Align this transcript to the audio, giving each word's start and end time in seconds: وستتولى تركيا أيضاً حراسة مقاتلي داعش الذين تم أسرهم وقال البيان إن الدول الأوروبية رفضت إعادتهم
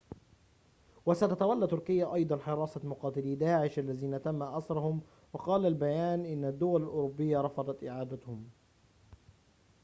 وستتولى 1.05 1.67
تركيا 1.67 2.13
أيضاً 2.13 2.37
حراسة 2.37 2.81
مقاتلي 2.83 3.35
داعش 3.35 3.79
الذين 3.79 4.21
تم 4.21 4.43
أسرهم 4.43 5.01
وقال 5.33 5.65
البيان 5.65 6.25
إن 6.25 6.45
الدول 6.45 6.83
الأوروبية 6.83 7.41
رفضت 7.41 7.83
إعادتهم 7.83 8.49